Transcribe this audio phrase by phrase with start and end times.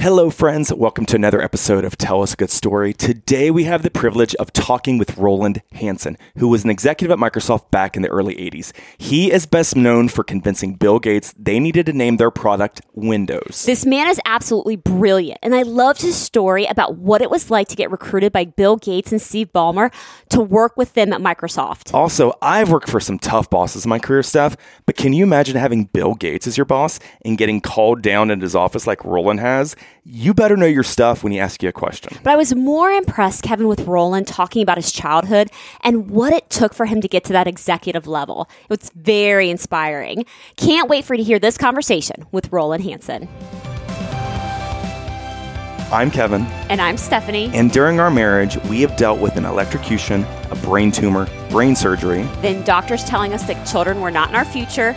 [0.00, 0.72] Hello, friends.
[0.72, 2.94] Welcome to another episode of Tell Us a Good Story.
[2.94, 7.18] Today, we have the privilege of talking with Rowland Hanson, who was an executive at
[7.18, 8.72] Microsoft back in the early 80s.
[8.96, 13.64] He is best known for convincing Bill Gates they needed to name their product Windows.
[13.66, 17.68] This man is absolutely brilliant, and I loved his story about what it was like
[17.68, 19.92] to get recruited by Bill Gates and Steve Ballmer
[20.30, 21.92] to work with them at Microsoft.
[21.92, 24.56] Also, I've worked for some tough bosses in my career Steph,
[24.86, 28.40] but can you imagine having Bill Gates as your boss and getting called down in
[28.40, 29.76] his office like Rowland has?
[30.04, 32.16] You better know your stuff when he asks you a question.
[32.22, 35.50] But I was more impressed, Kevin, with Rowland talking about his childhood
[35.82, 38.48] and what it took for him to get to that executive level.
[38.62, 40.24] It was very inspiring.
[40.56, 43.28] Can't wait for you to hear this conversation with Rowland Hanson.
[45.92, 46.46] I'm Kevin.
[46.70, 47.50] And I'm Stephanie.
[47.52, 52.22] And during our marriage, we have dealt with an electrocution, a brain tumor, brain surgery.
[52.40, 54.96] Then doctors telling us that children were not in our future,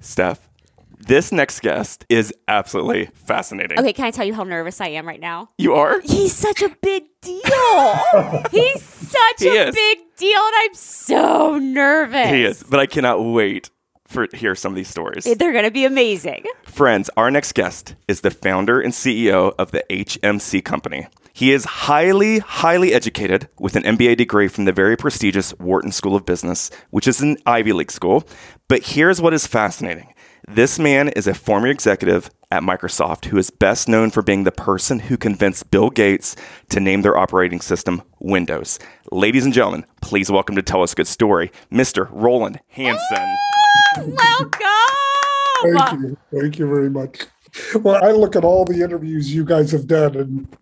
[0.00, 0.48] Steph,
[0.98, 3.78] this next guest is absolutely fascinating.
[3.78, 5.50] Okay, can I tell you how nervous I am right now?
[5.58, 6.00] You are?
[6.00, 7.94] He's such a big deal.
[8.50, 9.74] He's such He a is.
[9.74, 12.28] big deal, and I'm so nervous.
[12.28, 13.70] He is, but I cannot wait
[14.06, 15.26] for to hear some of these stories.
[15.26, 16.44] Eh, they're going to be amazing.
[16.64, 21.06] Friends, our next guest is the founder and CEO of the HMC Company.
[21.38, 26.16] He is highly, highly educated with an MBA degree from the very prestigious Wharton School
[26.16, 28.26] of Business, which is an Ivy League school.
[28.66, 30.12] But here's what is fascinating
[30.48, 34.50] this man is a former executive at Microsoft who is best known for being the
[34.50, 36.34] person who convinced Bill Gates
[36.70, 38.80] to name their operating system Windows.
[39.12, 42.08] Ladies and gentlemen, please welcome to tell us a good story, Mr.
[42.10, 43.36] Rowland Hanson.
[43.96, 44.60] Welcome.
[45.62, 46.18] Thank you.
[46.32, 47.26] Thank you very much.
[47.76, 50.56] Well, I look at all the interviews you guys have done and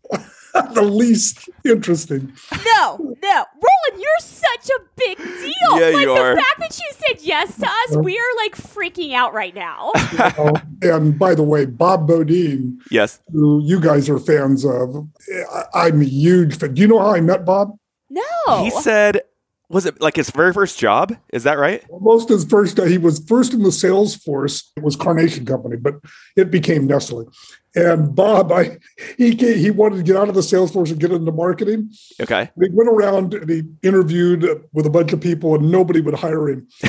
[0.74, 2.32] the least interesting.
[2.52, 3.44] No, no.
[3.54, 5.52] Rowland, you're such a big deal.
[5.80, 6.36] Yeah, like you the are.
[6.36, 9.92] fact that you said yes to us, we are like freaking out right now.
[10.36, 13.20] Uh, and by the way, Bob Beaudine, Yes.
[13.32, 15.06] who you guys are fans of,
[15.52, 16.74] I- I'm a huge fan.
[16.74, 17.76] Do you know how I met Bob?
[18.10, 18.22] No.
[18.62, 19.22] He said,
[19.68, 21.16] was it like his very first job?
[21.32, 21.82] Is that right?
[22.00, 24.70] Most his first, he was first in the sales force.
[24.76, 25.94] It was Carnation Company, but
[26.36, 27.30] it became Nestle.
[27.76, 28.78] And Bob, I
[29.18, 31.92] he ca- he wanted to get out of the sales force and get into marketing.
[32.20, 32.50] Okay.
[32.58, 36.48] He went around and he interviewed with a bunch of people, and nobody would hire
[36.48, 36.66] him.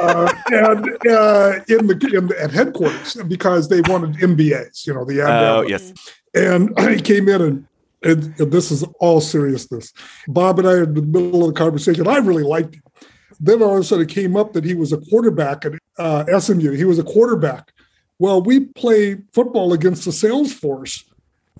[0.00, 5.04] uh, and uh, in the in the, at headquarters because they wanted MBAs, you know,
[5.04, 5.92] the Oh, ad- yes.
[6.34, 7.66] And he came in and.
[8.04, 9.92] And, and this is all seriousness.
[10.28, 12.82] Bob and I, in the middle of the conversation, I really liked him.
[13.40, 16.38] Then all of a sudden, it came up that he was a quarterback at uh,
[16.38, 16.70] SMU.
[16.74, 17.72] He was a quarterback.
[18.18, 21.04] Well, we play football against the sales force,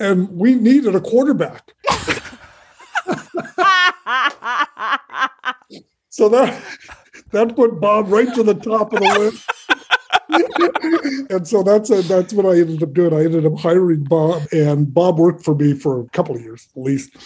[0.01, 1.73] and we needed a quarterback.
[6.19, 6.61] So that
[7.31, 9.49] that put Bob right to the top of the list.
[11.31, 13.15] and so that's a, that's what I ended up doing.
[13.15, 16.67] I ended up hiring Bob, and Bob worked for me for a couple of years
[16.75, 17.17] at least.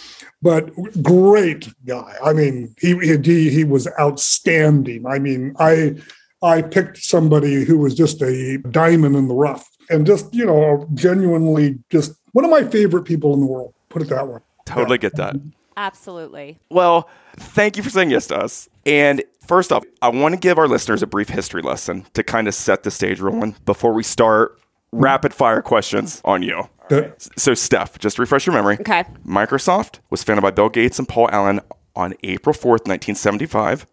[0.43, 0.69] But
[1.01, 2.15] great guy.
[2.23, 5.07] I mean, he he he was outstanding.
[5.07, 5.95] I mean, I
[6.43, 10.87] I picked somebody who was just a diamond in the rough, and just you know,
[10.93, 13.73] genuinely just one of my favorite people in the world.
[13.89, 14.39] Put it that way.
[14.65, 15.35] Totally get that.
[15.77, 16.59] Absolutely.
[16.69, 18.69] Well, thank you for saying yes to us.
[18.85, 22.47] And first off, I want to give our listeners a brief history lesson to kind
[22.47, 24.59] of set the stage Rowland before we start
[24.91, 26.69] rapid fire questions on you.
[26.89, 28.75] That- So, Steph, just to refresh your memory.
[28.81, 29.03] Okay.
[29.27, 31.59] Microsoft was founded by Bill Gates and Paul Allen
[31.95, 33.87] on April 4th, 1975.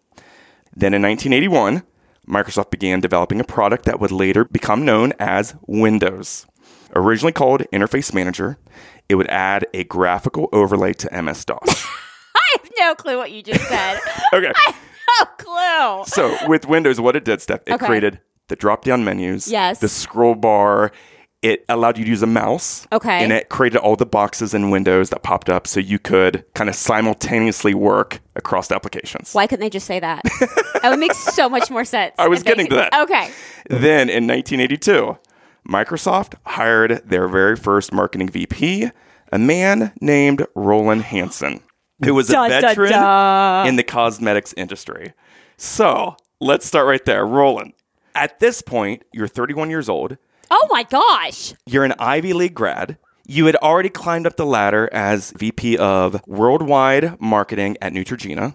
[0.76, 1.82] Then in 1981,
[2.30, 6.46] Microsoft began developing a product that would later become known as Windows.
[6.94, 8.58] Originally called Interface Manager,
[9.08, 11.60] it would add a graphical overlay to MS DOS.
[12.34, 14.00] I have no clue what you just said.
[14.32, 14.52] okay.
[15.20, 16.04] no clue.
[16.06, 17.86] So with Windows, what it did, Steph, it Okay.
[17.86, 19.78] created the drop-down menus, Yes.
[19.78, 20.90] the scroll bar.
[21.42, 22.86] It allowed you to use a mouse.
[22.92, 23.24] Okay.
[23.24, 26.68] And it created all the boxes and Windows that popped up so you could kind
[26.68, 29.32] of simultaneously work across the applications.
[29.32, 30.22] Why couldn't they just say that?
[30.82, 32.14] that would make so much more sense.
[32.18, 32.92] I was if they getting to that.
[33.00, 33.30] Okay.
[33.70, 35.16] Then in 1982,
[35.66, 38.90] Microsoft hired their very first marketing VP,
[39.32, 41.60] a man named Rowland Hanson,
[42.04, 45.14] who was a veteran in the cosmetics industry.
[45.56, 47.26] So let's start right there.
[47.26, 47.72] Roland,
[48.14, 50.18] at this point, you're 31 years old.
[50.50, 51.54] Oh my gosh.
[51.66, 52.98] You're an Ivy League grad.
[53.26, 58.54] You had already climbed up the ladder as VP of Worldwide Marketing at Neutrogena,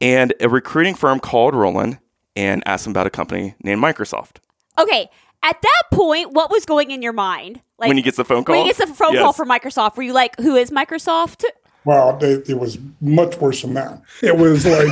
[0.00, 1.98] and a recruiting firm called Rowland
[2.34, 4.36] and asked him about a company named Microsoft.
[4.78, 5.08] Okay,
[5.42, 7.60] at that point, what was going in your mind?
[7.78, 8.54] Like when he gets the phone call?
[8.56, 9.22] when he gets the phone Yes.
[9.22, 11.44] call from Microsoft, were you like, "Who is Microsoft?"
[11.84, 14.00] Well, it, it was much worse than that.
[14.22, 14.88] It was like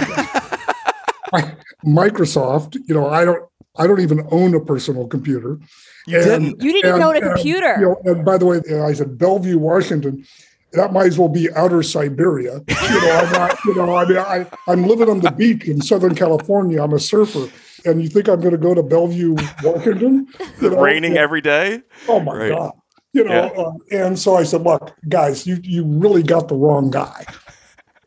[1.87, 2.76] Microsoft.
[2.87, 3.43] You know, I don't,
[3.76, 5.58] I don't even own a personal computer.
[6.06, 6.62] You didn't.
[6.62, 7.76] You didn't even own a and, computer.
[7.78, 10.24] you know, and by the way, I said Bellevue, Washington.
[10.72, 12.60] That might as well be outer Siberia.
[12.92, 13.58] You know, I'm not.
[13.64, 16.82] You know, I mean, I, I'm living on the beach in Southern California.
[16.82, 17.46] I'm a surfer,
[17.84, 20.26] and you think I'm going to go to Bellevue, Washington?
[20.60, 21.82] You know, Raining every day?
[22.08, 22.48] Oh my Right.
[22.50, 22.72] god!
[23.12, 26.90] You know, uh, and so I said, "Look, guys, you you really got the wrong
[26.90, 27.26] guy.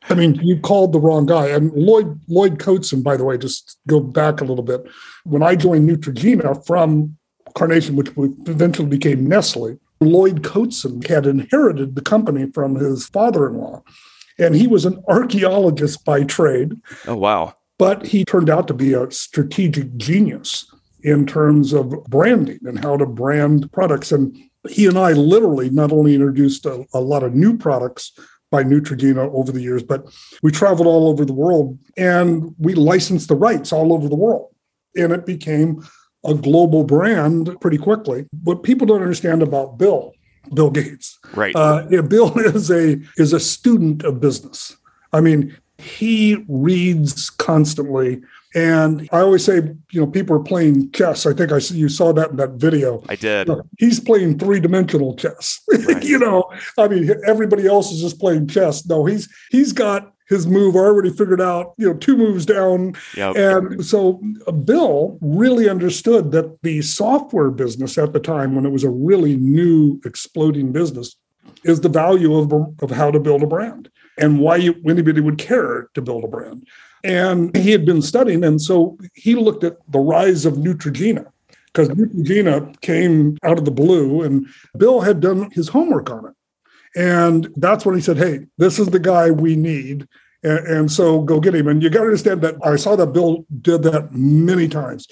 [0.10, 3.78] I mean, you called the wrong guy." And Lloyd Lloyd Cotsen, by the way, just
[3.88, 4.86] go back a little bit.
[5.26, 7.18] When I joined Neutrogena from
[7.56, 8.10] Carnation, which
[8.48, 13.82] eventually became Nestle, Lloyd Cotsen had inherited the company from his father-in-law,
[14.38, 16.74] and he was an archaeologist by trade
[17.08, 17.56] Oh, wow.
[17.80, 22.98] but he turned out to be a strategic genius in terms of branding and how
[22.98, 24.12] to brand products.
[24.12, 24.36] And
[24.70, 28.12] he and I literally not only introduced a, a lot of new products
[28.52, 30.06] by Neutrogena over the years, but
[30.44, 34.50] we traveled all over the world and we licensed the rights all over the world.
[34.96, 35.86] And it became
[36.26, 38.26] a global brand pretty quickly.
[38.44, 40.14] What people don't understand about Bill,
[40.54, 41.56] Bill Gates, Right.
[41.56, 44.76] uh, yeah, Bill is a is a student of business.
[45.14, 48.22] I mean, he reads constantly,
[48.56, 49.56] and I always say,
[49.92, 51.26] you know, people are playing chess.
[51.26, 53.04] I think I see- you saw that in that video.
[53.10, 53.50] I did.
[53.78, 55.60] He's playing three dimensional chess.
[55.88, 56.04] Right.
[56.04, 56.46] you know,
[56.78, 58.86] I mean, everybody else is just playing chess.
[58.88, 61.74] No, he's he's got his move already figured out.
[61.78, 63.36] You know, two moves down, Yep.
[63.36, 68.72] and so uh, Bill really understood that the software business at the time, when it
[68.72, 71.16] was a really new, exploding business,
[71.64, 72.52] is the value of,
[72.82, 76.28] of how to build a brand and why you, anybody would care to build a
[76.28, 76.66] brand.
[77.04, 81.28] And he had been studying, and so he looked at the rise of Neutrogena
[81.68, 84.48] because Neutrogena came out of the blue, and
[84.78, 86.35] Bill had done his homework on it.
[86.96, 90.08] And that's when he said, Hey, this is the guy we need.
[90.44, 91.68] And, and so go get him.
[91.68, 95.08] And you got to understand that I saw that Bill did that many times.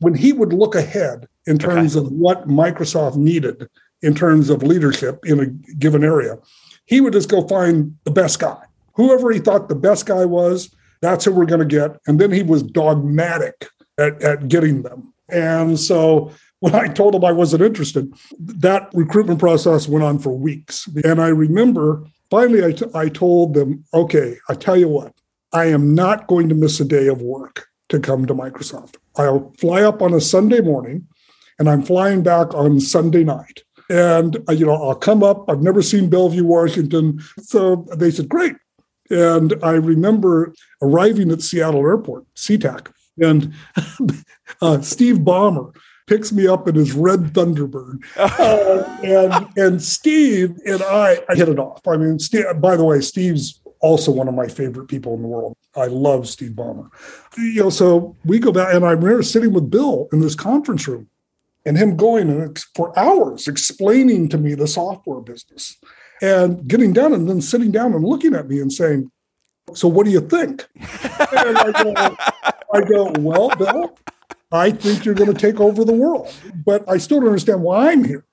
[0.00, 3.68] When he would look ahead in terms of what Microsoft needed
[4.02, 5.46] in terms of leadership in a
[5.76, 6.38] given area,
[6.84, 8.62] he would just go find the best guy.
[8.94, 11.98] Whoever he thought the best guy was, that's who we're going to get.
[12.06, 13.68] And then he was dogmatic
[13.98, 15.14] at, at getting them.
[15.30, 16.32] And so
[16.62, 20.88] when I told them I wasn't interested, that recruitment process went on for weeks.
[21.04, 25.12] And I remember finally I, t- I told them, okay, I tell you what,
[25.52, 28.94] I am not going to miss a day of work to come to Microsoft.
[29.16, 31.08] I'll fly up on a Sunday morning
[31.58, 33.64] and I'm flying back on Sunday night.
[33.90, 35.50] And, uh, you know, I'll come up.
[35.50, 37.20] I've never seen Bellevue, Washington.
[37.40, 38.54] So they said, great.
[39.10, 43.52] And I remember arriving at Seattle Airport, SeaTac, and
[44.62, 45.74] uh, Steve Ballmer
[46.06, 51.48] picks me up in his red Thunderbird, uh, and and Steve and I, I hit
[51.48, 51.86] it off.
[51.86, 55.28] I mean, Steve, by the way, Steve's also one of my favorite people in the
[55.28, 55.56] world.
[55.76, 56.88] I love Steve Ballmer.
[57.36, 60.86] You know, so we go back, and I remember sitting with Bill in this conference
[60.88, 61.08] room,
[61.66, 65.76] and him going for hours explaining to me the software business,
[66.20, 69.10] and getting down, and then sitting down and looking at me and saying,
[69.74, 70.66] "So, what do you think?"
[71.34, 72.16] And I go,
[72.74, 73.96] I go, "Well, Bill."
[74.52, 76.32] I think you're going to take over the world,
[76.64, 78.24] but I still don't understand why I'm here.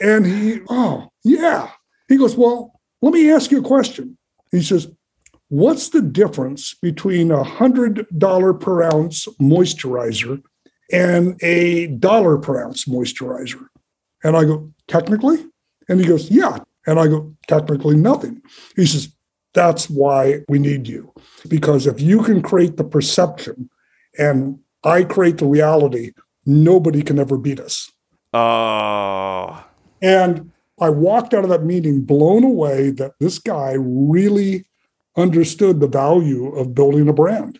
[0.00, 1.70] And he, oh, yeah.
[2.08, 4.18] He goes, Well, let me ask you a question.
[4.50, 4.88] He says,
[5.48, 10.42] What's the difference between a $100 per ounce moisturizer
[10.92, 13.66] and a dollar per ounce moisturizer?
[14.24, 15.44] And I go, Technically?
[15.88, 16.58] And he goes, Yeah.
[16.86, 18.42] And I go, Technically, nothing.
[18.76, 19.12] He says,
[19.54, 21.12] That's why we need you.
[21.48, 23.70] Because if you can create the perception
[24.18, 26.12] and I create the reality,
[26.46, 27.90] nobody can ever beat us.
[28.32, 29.64] Oh,
[30.02, 34.64] And I walked out of that meeting blown away that this guy really
[35.16, 37.58] understood the value of building a brand.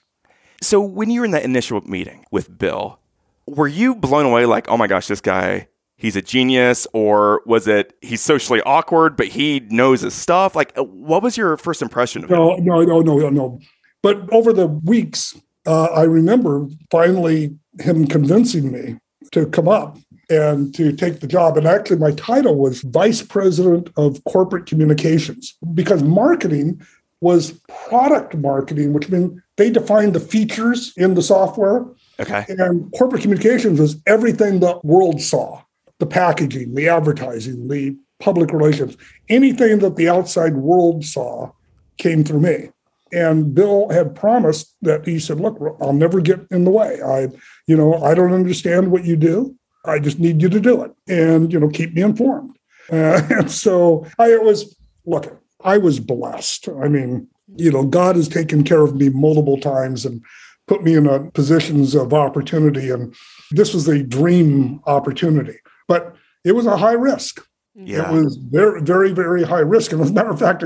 [0.62, 2.98] so when you were in that initial meeting with Bill,
[3.46, 6.86] were you blown away like, oh my gosh, this guy, he's a genius?
[6.92, 10.54] Or was it he's socially awkward, but he knows his stuff?
[10.54, 12.36] Like, uh, what was your first impression of him?
[12.36, 13.58] No, no, no, no, no.
[14.02, 15.36] But over the weeks,
[15.68, 18.96] uh, I remember finally him convincing me
[19.32, 19.98] to come up
[20.30, 21.58] and to take the job.
[21.58, 26.80] And actually, my title was Vice President of Corporate Communications because marketing
[27.20, 31.84] was product marketing, which means they defined the features in the software.
[32.18, 32.46] Okay.
[32.48, 35.62] And corporate communications was everything the world saw
[35.98, 38.96] the packaging, the advertising, the public relations.
[39.28, 41.50] Anything that the outside world saw
[41.98, 42.70] came through me.
[43.12, 47.00] And Bill had promised that he said, "Look, I'll never get in the way.
[47.02, 47.28] I,
[47.66, 49.54] you know, I don't understand what you do.
[49.84, 52.56] I just need you to do it, and you know, keep me informed."
[52.90, 55.40] Uh, and so I it was look.
[55.64, 56.68] I was blessed.
[56.68, 60.22] I mean, you know, God has taken care of me multiple times and
[60.66, 63.14] put me in a positions of opportunity, and
[63.50, 65.58] this was a dream opportunity.
[65.88, 67.44] But it was a high risk.
[67.80, 68.10] Yeah.
[68.10, 69.92] It was very, very, very high risk.
[69.92, 70.64] And as a matter of fact,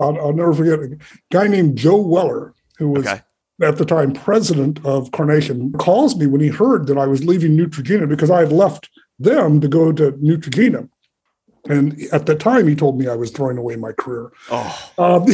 [0.00, 0.96] I'll, I'll never forget a
[1.32, 3.20] guy named Joe Weller, who was Okay.
[3.62, 7.56] at the time president of Carnation, calls me when he heard that I was leaving
[7.56, 10.88] Neutrogena because I had left them to go to Neutrogena.
[11.68, 14.30] And at the time, he told me I was throwing away my career.
[14.50, 15.26] Oh, Um,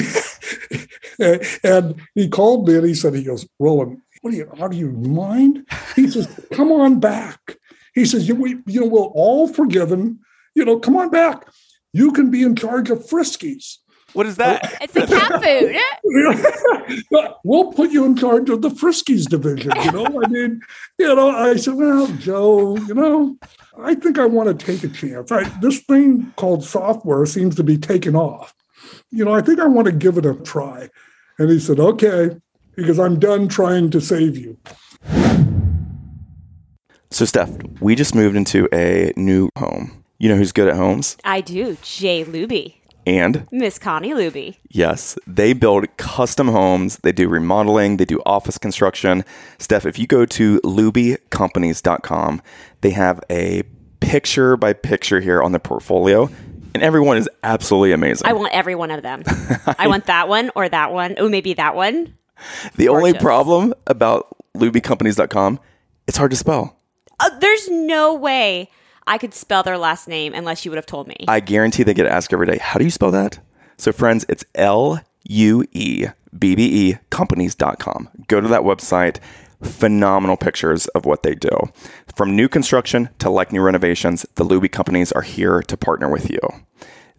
[1.64, 4.76] and he called me and he said, he goes, Rowland, what do you, how do
[4.76, 5.66] you mind?
[5.97, 7.56] He says, come on back.
[7.94, 10.20] He says, you, we, you know, we're all forgiven.
[10.58, 11.46] You know, come on back.
[11.92, 13.76] You can be in charge of Friskies.
[14.12, 14.76] what is that?
[14.80, 17.36] It's the cat food.
[17.44, 19.70] we'll put you in charge of the Friskies division.
[19.84, 20.60] You know, I mean,
[20.98, 23.38] you know, I said, well, Joe, you know,
[23.80, 25.30] I think I want to take a chance.
[25.30, 28.52] I, this thing called software seems to be taking off.
[29.12, 30.90] You know, I think I want to give it a try.
[31.38, 32.36] And he said, okay,
[32.74, 34.58] because I'm done trying to save you.
[37.12, 37.50] So, Steph,
[37.80, 39.98] we just moved into a new home.
[40.20, 41.16] You know who's good at homes?
[41.25, 41.76] I do.
[41.82, 42.75] Jay Luebbe.
[43.06, 44.56] And Miss Connie Luebbe.
[44.68, 46.98] yes, they build custom homes.
[46.98, 47.96] They do remodeling.
[47.96, 49.25] They do office construction.
[49.58, 52.42] Steph, if you go to luebbecompanies.com,
[52.82, 53.62] they have a
[54.00, 56.28] picture by picture here on the portfolio,
[56.75, 58.26] and everyone is absolutely amazing.
[58.28, 59.22] I want every one of them.
[59.78, 61.14] I want that one or that one.
[61.16, 62.14] Oh, maybe that one.
[62.76, 65.60] the only problem about luebbecompanies.com,
[66.06, 66.76] it's hard to spell.
[67.20, 68.68] Uh, there's no way
[69.08, 71.24] I could spell their last name unless you would have told me.
[71.26, 73.38] I guarantee they get asked every day, how do you spell that?
[73.78, 76.06] So, friends, it's L U E
[76.38, 78.10] B B E companies.com.
[78.28, 79.18] Go to that website.
[79.62, 81.50] Phenomenal pictures of what they do.
[82.14, 86.30] From new construction to like new renovations, the Luebbe companies are here to partner with
[86.30, 86.38] you.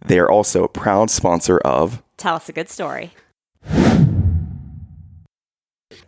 [0.06, 3.12] They are also a proud sponsor of Tell us a good story.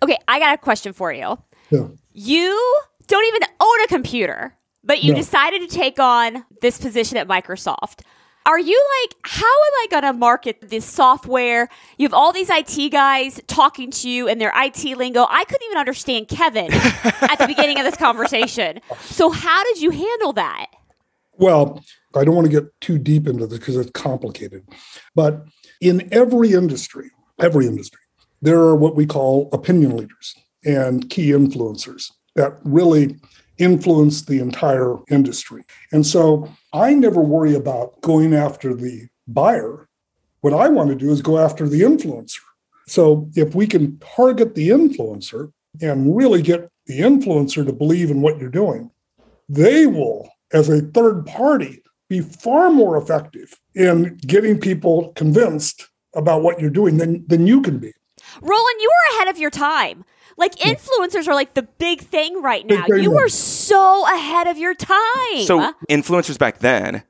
[0.02, 1.38] Okay, I got a question for you.
[1.70, 1.88] Yeah.
[2.12, 5.18] You don't even own a computer, but you No.
[5.18, 8.00] decided to take on this position at Microsoft.
[8.44, 11.68] Are you like, how am I going to market this software?
[11.96, 15.26] You have all these IT guys talking to you in their IT lingo.
[15.30, 18.80] I couldn't even understand Kevin at the beginning of this conversation.
[19.02, 20.66] So, how did you handle that?
[21.38, 21.84] Well,
[22.16, 24.66] I don't want to get too deep into this because it's complicated.
[25.14, 25.44] But
[25.80, 27.10] in every industry,
[27.40, 28.00] every industry,
[28.42, 30.34] there are what we call opinion leaders
[30.64, 33.16] and key influencers that really
[33.62, 35.64] influence the entire industry.
[35.92, 39.88] And so I never worry about going after the buyer.
[40.40, 42.40] What I want to do is go after the influencer.
[42.86, 48.20] So if we can target the influencer and really get the influencer to believe in
[48.20, 48.90] what you're doing,
[49.48, 56.42] they will, as a third party, be far more effective in getting people convinced about
[56.42, 57.92] what you're doing than, than you can be.
[58.40, 60.04] Rowland, you were ahead of your time.
[60.36, 62.86] Like influencers are like the big thing right now.
[62.88, 63.10] You now.
[63.10, 65.44] were so ahead of your time.
[65.44, 67.02] So influencers back then,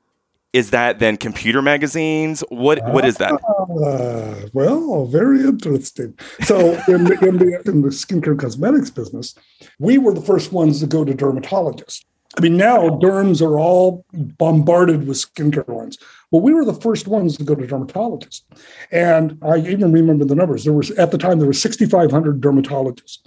[0.53, 2.43] is that then computer magazines?
[2.49, 3.33] What what is that?
[3.33, 6.17] Uh, well, very interesting.
[6.43, 9.33] So, in the, in the in the skincare cosmetics business,
[9.79, 12.05] we were the first ones to go to dermatologists.
[12.35, 15.97] I mean, now derms are all bombarded with skincare lines.
[16.31, 18.41] Well, we were the first ones to go to dermatologists,
[18.91, 20.63] and I even remember the numbers.
[20.63, 23.19] There was at the time there were 6,500 dermatologists,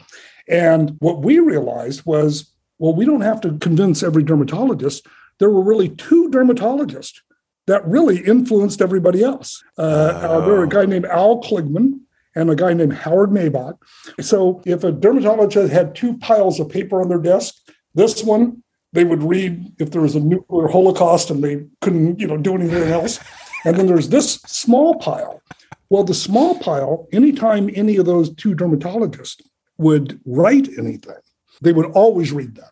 [0.48, 5.06] and what we realized was, well, we don't have to convince every dermatologist.
[5.38, 7.20] There were really two dermatologists
[7.66, 9.62] that really influenced everybody else.
[9.78, 12.00] Uh, uh, there were a guy named Al Kligman
[12.34, 13.76] and a guy named Howard Maibach.
[14.20, 17.54] So if a dermatologist had two piles of paper on their desk,
[17.94, 18.62] this one
[18.96, 22.54] they would read if there was a nuclear holocaust and they couldn't, you know, do
[22.54, 23.20] anything else.
[23.66, 25.42] And then there's this small pile.
[25.90, 29.42] Well, the small pile, anytime any of those two dermatologists
[29.76, 31.20] would write anything,
[31.60, 32.70] they would always read that.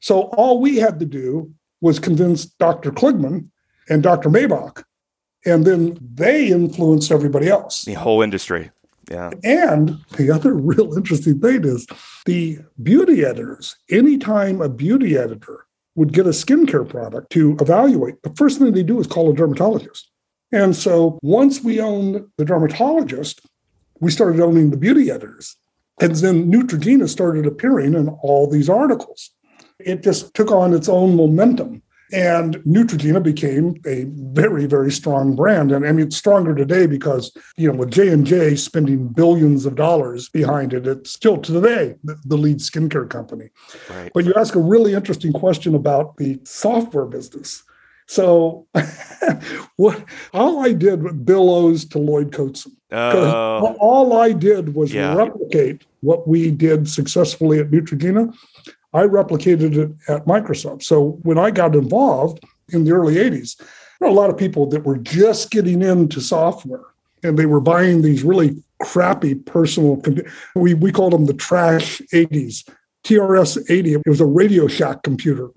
[0.00, 2.92] So all we had to do was convince Dr.
[2.92, 3.48] Kligman
[3.88, 4.28] and Dr.
[4.28, 4.84] Maibach,
[5.46, 7.82] and then they influenced everybody else.
[7.86, 8.70] The whole industry.
[9.12, 9.30] Yeah.
[9.44, 11.86] And the other real interesting thing is
[12.24, 18.34] the beauty editors, anytime a beauty editor would get a skincare product to evaluate, the
[18.34, 20.10] first thing they do is call a dermatologist.
[20.50, 23.40] And so once we owned the dermatologist,
[24.00, 25.56] we started owning the beauty editors.
[26.00, 29.30] And then Neutrogena started appearing in all these articles.
[29.78, 31.82] It just took on its own momentum.
[32.12, 34.04] And Neutrogena became a
[34.34, 35.72] very, very strong brand.
[35.72, 40.28] And I mean, it's stronger today because, you know, with J&J spending billions of dollars
[40.28, 43.48] behind it, it's still today the, the lead skincare company.
[43.88, 44.10] Right.
[44.12, 47.62] But you ask a really interesting question about the software business.
[48.06, 48.66] So
[49.76, 50.04] what
[50.34, 52.72] all I did with Bill O's to Lloyd Cotsen.
[52.90, 53.74] Oh.
[53.80, 55.14] All I did was yeah.
[55.14, 58.34] replicate what we did successfully at Neutrogena
[58.92, 60.82] I replicated it at Microsoft.
[60.82, 63.66] So when I got involved in the early 80s, there
[64.00, 66.84] were a lot of people that were just getting into software
[67.22, 70.02] and they were buying these really crappy personal
[70.56, 72.68] we we called them the trash 80s
[73.04, 75.50] TRS 80 it was a Radio Shack computer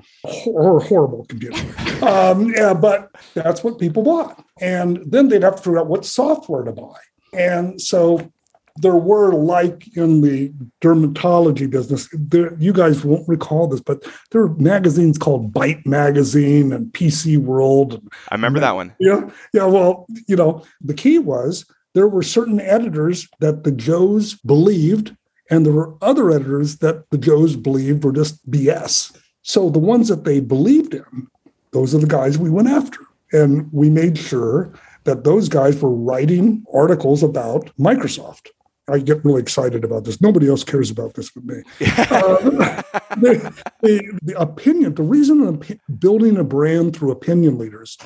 [0.45, 1.61] or horrible computer.
[2.01, 4.43] Um, yeah, but that's what people bought.
[4.59, 6.97] And then they'd have to figure out what software to buy.
[7.33, 8.31] And so
[8.77, 10.51] there were like in the
[10.81, 16.73] dermatology business there, you guys won't recall this but there were magazines called Byte magazine
[16.73, 18.93] and pc world i remember that one.
[18.99, 24.33] Yeah yeah well you know the key was there were certain editors that the joes
[24.33, 25.15] believed
[25.49, 30.07] and there were other editors that the joes believed were just bs so the ones
[30.09, 31.27] that they believed in
[31.75, 33.01] those are the guys we went after.
[33.33, 34.71] And we made sure
[35.03, 38.47] that those guys were writing articles about Microsoft.
[38.87, 40.21] I get really excited about this.
[40.21, 41.63] Nobody else cares about this but me.
[41.81, 42.37] uh,
[43.17, 45.61] the, the, the, opinion, the reason
[45.99, 47.97] building a brand through opinion leaders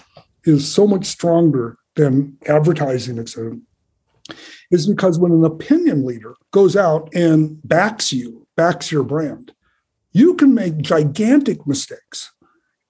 [0.45, 3.57] is so much stronger than advertising, etc.,
[4.71, 9.53] is because when an opinion leader goes out and backs you, backs your brand,
[10.11, 12.31] you can make gigantic mistakes.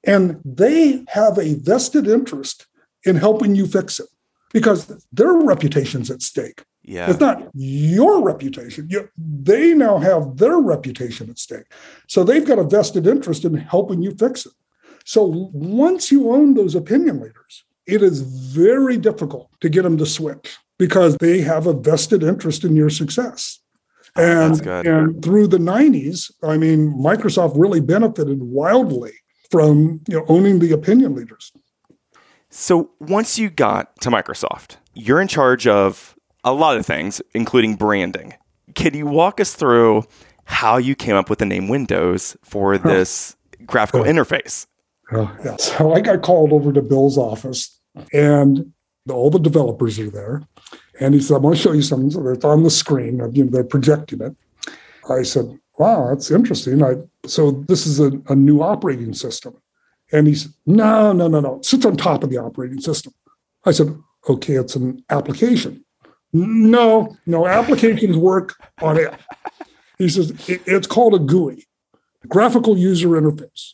[0.04, 2.68] And they have a vested interest
[3.06, 4.08] in helping you fix it
[4.54, 6.64] because their reputation's at stake.
[6.90, 7.12] Yeah.
[7.12, 8.88] It's not your reputation.
[8.90, 11.72] You, they now have their reputation at stake.
[12.08, 14.54] So they've got a vested interest in helping you fix it.
[15.06, 20.06] So once you own those opinion leaders, it is very difficult to get them to
[20.06, 23.60] switch because they have a vested interest in your success.
[24.16, 29.14] Oh, and, and through the 90s, I mean, Microsoft really benefited wildly
[29.52, 31.52] from you know, owning the opinion leaders.
[32.50, 37.76] So once you got to Microsoft, you're in charge of a lot of things, including
[37.76, 38.34] branding.
[38.76, 40.04] Can you walk us through
[40.46, 44.68] how you came up with the name Windows for this graphical interface?
[45.12, 45.56] Oh, yeah.
[45.58, 47.80] So I got called over to Bill's office,
[48.14, 48.72] and
[49.10, 50.44] all the developers are there.
[51.00, 53.20] And he said, I want to show you something So that's on the screen.
[53.34, 54.36] You know, they're projecting it."
[55.10, 59.56] I said, "Wow, that's interesting." I so this is a, a new operating system,
[60.12, 61.56] and he said, "No, no, no, no.
[61.56, 63.14] It sits on top of the operating system."
[63.66, 63.98] I said,
[64.28, 65.84] "Okay, it's an application."
[66.32, 69.14] No, no, applications work on it.
[69.98, 71.68] He says, it's called a GUI,
[72.28, 73.74] graphical user interface.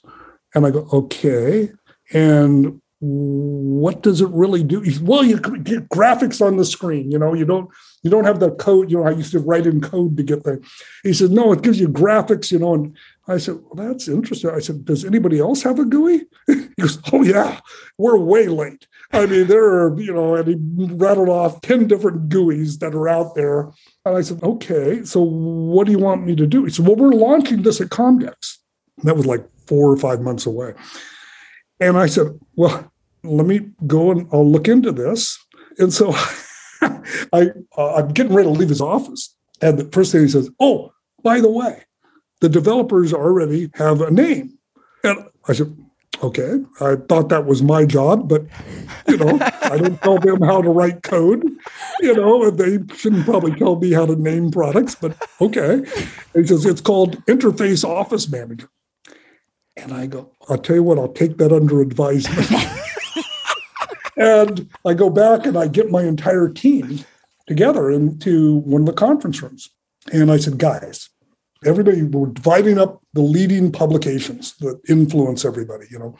[0.53, 1.71] And I go, okay.
[2.13, 4.83] And what does it really do?
[5.01, 7.11] Well, you get graphics on the screen.
[7.11, 7.69] You know, you don't
[8.03, 8.89] you don't have the code.
[8.89, 10.61] You know, I used to write in code to get there.
[11.03, 12.51] He said, no, it gives you graphics.
[12.51, 14.49] You know, and I said, well, that's interesting.
[14.49, 16.25] I said, does anybody else have a GUI?
[16.47, 17.59] he goes, oh yeah,
[17.97, 18.87] we're way late.
[19.15, 20.55] I mean, there are, you know, and he
[20.95, 23.71] rattled off 10 different GUIs that are out there.
[24.05, 26.65] And I said, okay, so what do you want me to do?
[26.65, 28.57] He said, well, we're launching this at Comdex.
[29.03, 30.73] that was like four or five months away.
[31.79, 32.91] And I said, well,
[33.23, 35.37] let me go and I'll look into this.
[35.77, 36.13] And so
[36.81, 39.35] I, uh, I'm getting ready to leave his office.
[39.61, 40.91] And the first thing he says, oh,
[41.23, 41.83] by the way,
[42.41, 44.57] the developers already have a name.
[45.03, 45.75] And I said,
[46.25, 48.43] okay, I thought that was my job, but
[49.07, 51.43] you know, I don't tell them how to write code.
[52.01, 55.83] You know, they shouldn't probably tell me how to name products, but okay.
[56.33, 58.69] He says it's called Interface Office Manager.
[59.77, 62.49] And I go, I'll tell you what, I'll take that under advisement.
[64.17, 66.99] and I go back and I get my entire team
[67.47, 69.69] together into one of the conference rooms.
[70.11, 71.09] And I said, guys,
[71.65, 76.15] everybody we're dividing up the leading publications that influence everybody you know.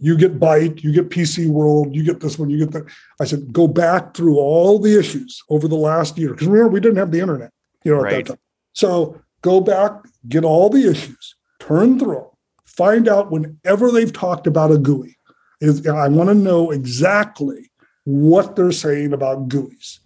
[0.00, 2.84] You get byte you get pc world you get this one you get that.
[3.20, 6.80] I said go back through all the issues over the last year because remember we
[6.80, 7.52] didn't have the internet
[7.84, 8.26] you know at right.
[8.26, 8.40] that time.
[8.72, 9.92] So go back
[10.28, 12.28] get all the issues turn through
[12.66, 15.16] find out whenever they've talked about a gui
[15.60, 17.70] is i want to know exactly
[18.04, 20.00] what they're saying about guis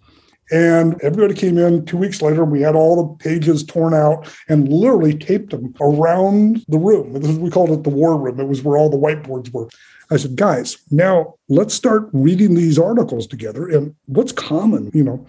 [0.51, 2.43] and everybody came in two weeks later.
[2.43, 7.13] We had all the pages torn out and literally taped them around the room.
[7.39, 8.39] We called it the war room.
[8.39, 9.69] It was where all the whiteboards were.
[10.11, 13.67] I said, guys, now let's start reading these articles together.
[13.67, 15.25] And what's common, you know,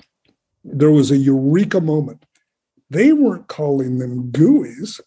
[0.64, 2.24] there was a eureka moment.
[2.88, 5.00] They weren't calling them GUIs,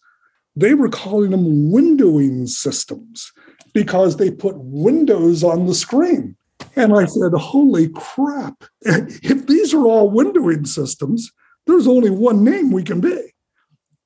[0.56, 3.32] they were calling them windowing systems.
[3.74, 6.36] because they put Windows on the screen.
[6.76, 8.64] And I said, Holy crap.
[8.82, 11.30] If these are all windowing systems,
[11.66, 13.32] there's only one name we can be.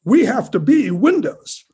[0.04, 1.64] We have to be Windows.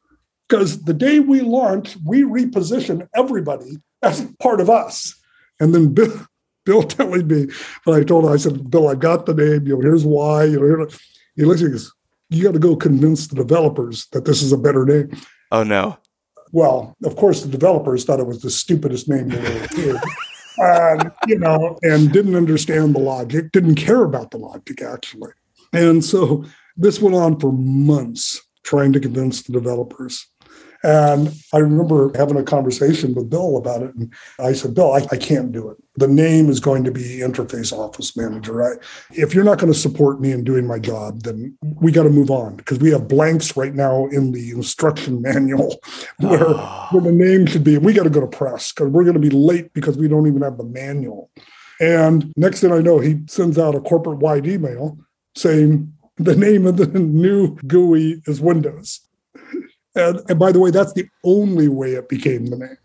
[0.48, 5.14] Because the day we launch, we reposition everybody as part of us.
[5.58, 6.26] And then Bill,
[6.64, 7.46] Bill telling me,
[7.84, 10.44] but I told him, I said, Bill, I got the name, you know, here's why.
[10.44, 10.88] You know,
[11.36, 11.92] he looks at me, goes,
[12.30, 15.16] you got to go convince the developers that this is a better name.
[15.50, 15.98] Oh no.
[16.52, 20.00] Well, of course, the developers thought it was the stupidest name they ever heard.
[20.62, 25.32] Um, you know, and didn't understand the logic, didn't care about the logic actually.
[25.72, 26.44] And so
[26.76, 30.26] this went on for months trying to convince the developers.
[30.84, 33.94] And I remember having a conversation with Bill about it.
[33.94, 35.78] And I said, Bill, I, I can't do it.
[35.96, 38.52] The name is going to be Interface Office Manager.
[38.52, 38.76] Right?
[39.10, 42.10] If you're not going to support me in doing my job, then we got to
[42.10, 45.80] move on because we have blanks right now in the instruction manual
[46.18, 46.88] where, oh.
[46.90, 47.76] where the name should be.
[47.76, 50.06] And we got to go to press because we're going to be late because we
[50.06, 51.30] don't even have the manual.
[51.80, 54.98] And next thing I know, he sends out a corporate wide email
[55.34, 59.00] saying the name of the new GUI is Windows.
[59.94, 62.78] And, and by the way, that's the only way it became the name.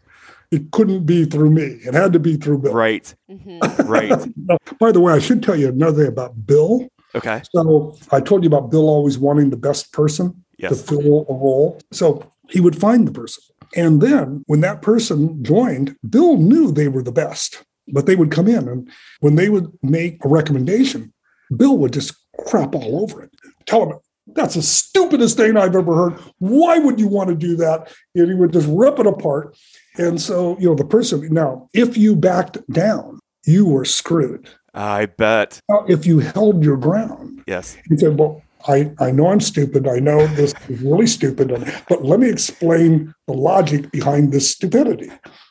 [0.52, 1.80] It couldn't be through me.
[1.86, 2.74] It had to be through Bill.
[2.74, 3.14] Right.
[3.30, 3.84] Mm-hmm.
[3.88, 4.78] right.
[4.80, 6.88] by the way, I should tell you another thing about Bill.
[7.16, 7.42] Okay.
[7.54, 10.72] So I told you about Bill always wanting the best person yes.
[10.72, 11.80] to fill a role.
[11.92, 13.44] So he would find the person.
[13.76, 18.32] And then when that person joined, Bill knew they were the best, but they would
[18.32, 21.14] come in and when they would make a recommendation,
[21.56, 22.16] Bill would just
[22.48, 23.32] crap all over it.
[23.66, 24.00] Tell him
[24.36, 26.20] that's the stupidest thing I've ever heard.
[26.40, 27.92] Why would you want to do that?
[28.16, 29.58] And he would just rip it apart.
[29.98, 34.50] And so, you know, the person now, if you backed down, you were screwed.
[34.74, 35.60] I bet.
[35.70, 37.78] Now, if you held your ground, yes.
[37.90, 39.88] He said, Well, I, I know I'm stupid.
[39.88, 41.50] I know this is really stupid,
[41.88, 45.10] but let me explain the logic behind this stupidity.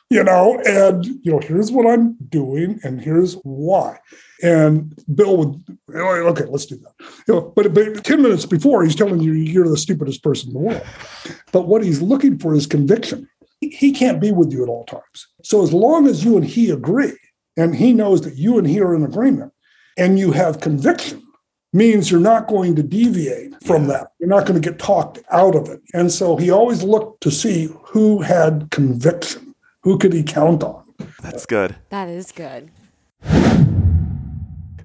[0.09, 3.99] You know, and you know, here's what I'm doing, and here's why.
[4.41, 6.93] And Bill would, okay, let's do that.
[7.27, 10.53] You know, but, but 10 minutes before, he's telling you you're the stupidest person in
[10.53, 10.85] the world.
[11.51, 13.27] But what he's looking for is conviction.
[13.59, 15.27] He can't be with you at all times.
[15.43, 17.17] So as long as you and he agree,
[17.57, 19.51] and he knows that you and he are in agreement,
[19.97, 21.21] and you have conviction,
[21.73, 24.11] means you're not going to deviate from that.
[24.19, 25.81] You're not going to get talked out of it.
[25.93, 30.83] And so he always looked to see who had conviction, who could he count on.
[31.21, 31.75] That's good.
[31.89, 32.71] That is good.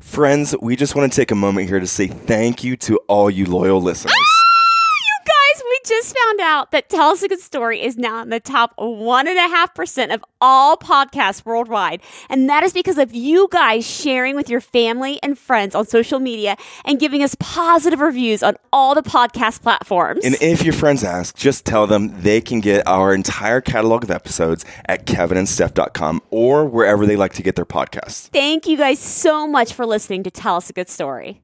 [0.05, 3.29] Friends, we just want to take a moment here to say thank you to all
[3.29, 4.15] you loyal listeners
[5.85, 10.15] just found out that Tell Us a Good Story is now in the top 1.5%
[10.15, 12.01] of all podcasts worldwide.
[12.29, 16.19] And that is because of you guys sharing with your family and friends on social
[16.19, 20.25] media and giving us positive reviews on all the podcast platforms.
[20.25, 24.11] And if your friends ask, just tell them they can get our entire catalog of
[24.11, 28.29] episodes at kevinandsteph.com or wherever they like to get their podcasts.
[28.29, 31.43] Thank you guys so much for listening to Tell Us a Good Story.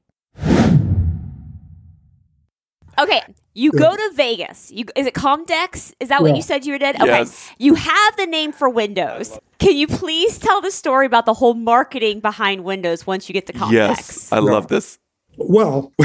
[3.01, 3.21] Okay,
[3.53, 4.71] you go to Vegas.
[4.71, 5.93] You is it Comdex?
[5.99, 6.27] Is that yeah.
[6.27, 6.95] what you said you were did?
[6.95, 7.05] Okay.
[7.07, 7.49] Yes.
[7.57, 9.39] You have the name for Windows.
[9.59, 13.47] Can you please tell the story about the whole marketing behind Windows once you get
[13.47, 13.71] to Comdex?
[13.71, 14.99] Yes, I love this.
[15.37, 15.91] Well,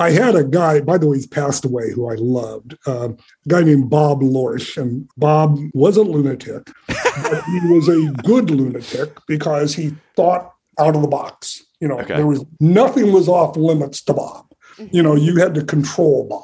[0.00, 3.48] I had a guy, by the way, he's passed away, who I loved, um, a
[3.48, 4.76] guy named Bob Lorsch.
[4.76, 10.96] And Bob was a lunatic, but he was a good lunatic because he thought out
[10.96, 11.62] of the box.
[11.80, 12.16] You know, okay.
[12.16, 14.46] there was nothing was off limits to Bob.
[14.78, 16.42] You know, you had to control Bob.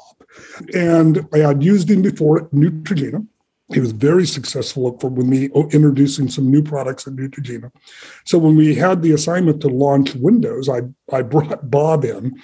[0.73, 3.25] And I had used him before at Neutrogena.
[3.73, 7.71] He was very successful for with me introducing some new products at Neutrogena.
[8.25, 12.41] So when we had the assignment to launch Windows, I, I brought Bob in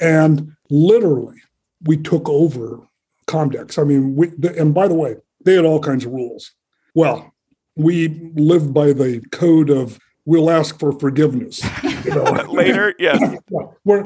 [0.00, 1.36] and literally
[1.84, 2.80] we took over
[3.26, 3.78] Comdex.
[3.78, 6.52] I mean, we, and by the way, they had all kinds of rules.
[6.94, 7.32] Well,
[7.76, 11.64] we lived by the code of we'll ask for forgiveness.
[12.04, 12.24] You know?
[12.50, 13.38] Later, yes.
[13.84, 14.04] we're,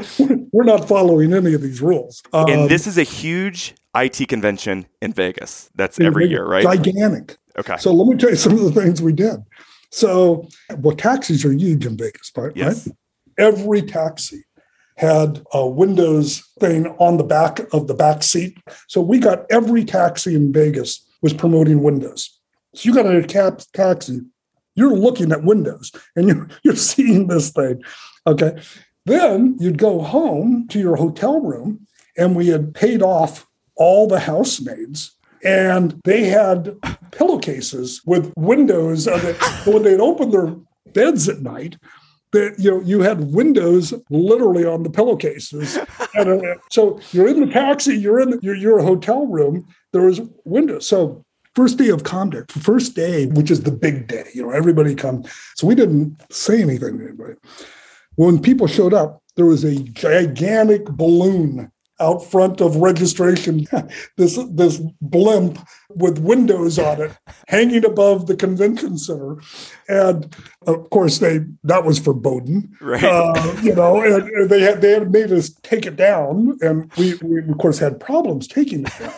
[0.53, 2.23] we're not following any of these rules.
[2.33, 5.71] Um, and this is a huge IT convention in Vegas.
[5.75, 6.63] That's every Vegas, year, right?
[6.63, 7.39] Gigantic.
[7.59, 7.77] Okay.
[7.79, 9.41] So let me tell you some of the things we did.
[9.91, 10.47] So,
[10.79, 12.53] well, taxis are huge in Vegas, right?
[12.55, 12.89] Yes.
[13.39, 14.45] Every taxi
[14.97, 18.59] had a Windows thing on the back of the back seat.
[18.87, 22.39] So we got every taxi in Vegas was promoting Windows.
[22.75, 24.21] So you got a cab taxi
[24.81, 27.83] you're looking at windows and you're, you're seeing this thing.
[28.27, 28.61] Okay.
[29.07, 34.21] Then you'd go home to your hotel room, and we had paid off all the
[34.21, 36.77] housemaids and they had
[37.13, 39.37] pillowcases with windows of it.
[39.67, 40.55] when they'd open their
[40.93, 41.77] beds at night,
[42.33, 45.79] that you know you had windows literally on the pillowcases
[46.15, 50.03] and uh, so you're in the taxi you're in the, your, your hotel room there
[50.03, 54.43] was windows so First day of Comdex, first day, which is the big day, you
[54.43, 55.31] know, everybody comes.
[55.57, 57.35] So we didn't say anything to anybody.
[58.15, 63.67] When people showed up, there was a gigantic balloon out front of registration,
[64.17, 65.59] this this blimp
[65.91, 67.13] with windows on it
[67.49, 69.37] hanging above the convention center,
[69.89, 70.35] and
[70.67, 73.05] of course they that was for Bowdoin, Right.
[73.05, 77.15] Uh, you know, and they had they had made us take it down, and we,
[77.17, 79.13] we of course had problems taking it down.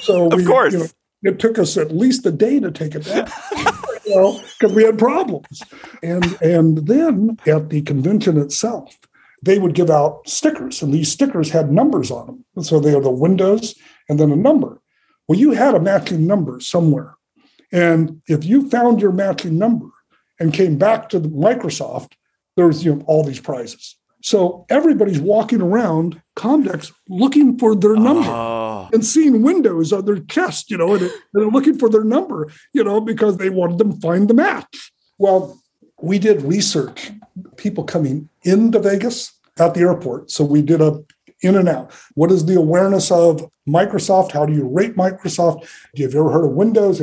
[0.00, 0.72] So Of course.
[0.72, 0.86] you know,
[1.24, 3.28] it took us at least a day to take it down.
[4.06, 5.62] You know, because we had problems,
[6.02, 8.98] and and then at the convention itself,
[9.42, 12.44] they would give out stickers, and these stickers had numbers on them.
[12.54, 13.74] And so they are the windows
[14.06, 14.82] and then a number.
[15.26, 17.14] Well, you had a matching number somewhere.
[17.72, 19.88] And if you found your matching number
[20.38, 22.12] and came back to Microsoft,
[22.56, 23.96] there was you know all these prizes.
[24.24, 30.18] So everybody's walking around Comdex looking for their number Oh, and seeing windows on their
[30.18, 33.92] chest, you know, and, they're looking for their number, you know, because they wanted them
[33.92, 34.92] to find the match.
[35.18, 35.60] Well,
[36.00, 37.12] we did research,
[37.56, 40.30] people coming into Vegas at the airport.
[40.30, 41.04] So we did a
[41.42, 41.92] in and out.
[42.14, 44.32] What is the awareness of Microsoft?
[44.32, 45.60] How do you rate Microsoft?
[45.60, 47.02] Have you ever heard of Windows?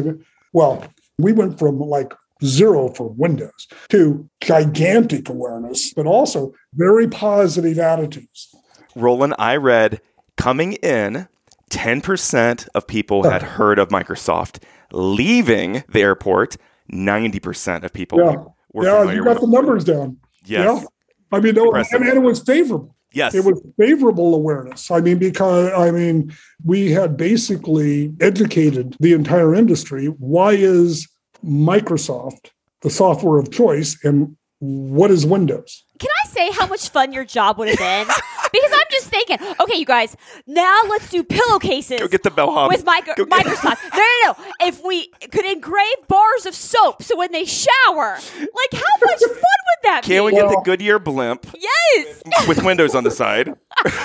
[0.53, 0.83] Well,
[1.19, 8.53] we went from like zero for Windows to gigantic awareness, but also very positive attitudes.
[8.95, 10.01] Rowland, I read
[10.37, 11.27] coming in,
[11.69, 14.61] 10% of people had heard of Microsoft.
[14.91, 16.57] Leaving the airport,
[16.91, 18.43] 90% of people Yeah.
[18.73, 20.17] were yeah, familiar you got the numbers down.
[20.43, 20.81] Yes.
[20.81, 20.87] Yeah.
[21.31, 22.93] I mean, no, and, and it was favorable.
[23.13, 23.35] Yes.
[23.35, 24.89] It was favorable awareness.
[24.89, 30.07] I mean, because I mean, we had basically educated the entire industry.
[30.07, 31.07] Why is
[31.45, 32.51] Microsoft
[32.81, 35.83] the software of choice, and what is Windows?
[35.99, 38.07] Can I say how much fun your job would have been?
[38.51, 42.69] because I'm just thinking, okay, you guys, now let's do pillowcases Go get the bellhop.
[42.69, 43.77] with micro- get- Microsoft.
[43.93, 44.35] no, no, no.
[44.61, 49.29] If we could engrave bars of soap so when they shower, like how much fun
[49.29, 50.07] would that be?
[50.07, 50.37] Can we be?
[50.37, 52.21] get the Goodyear blimp yes.
[52.47, 53.53] with windows on the side?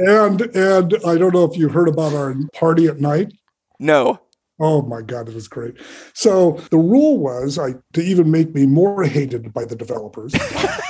[0.00, 3.32] And and I don't know if you heard about our party at night.
[3.80, 4.20] No.
[4.60, 5.74] Oh my God, it was great.
[6.14, 10.34] So the rule was I to even make me more hated by the developers,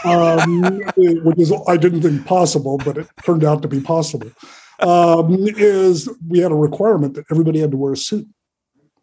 [0.04, 4.30] um, which is I didn't think possible, but it turned out to be possible.
[4.80, 8.26] Um, is we had a requirement that everybody had to wear a suit.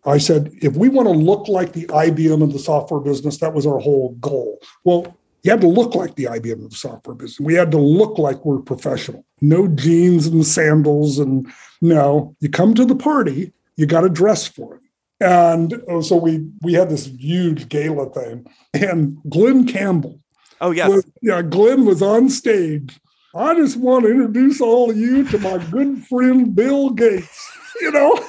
[0.05, 3.53] I said, if we want to look like the IBM of the software business, that
[3.53, 4.59] was our whole goal.
[4.83, 7.39] Well, you had to look like the IBM of the software business.
[7.39, 9.25] We had to look like we're professional.
[9.41, 11.51] No jeans and sandals, and
[11.81, 14.81] no, you come to the party, you got to dress for it.
[15.21, 20.19] And oh, so we we had this huge gala thing, and Glen Campbell
[20.61, 20.89] Oh, yes.
[20.89, 22.99] was, yeah, Glen was on stage.
[23.35, 27.51] I just want to introduce all of you to my good friend Bill Gates.
[27.81, 28.25] You know,